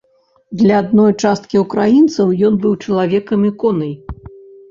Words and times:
Для 0.61 0.77
адной 0.83 1.11
часткі 1.25 1.61
ўкраінцаў 1.65 2.27
ён 2.49 2.57
быў 2.65 2.73
чалавекам-іконай. 2.87 3.93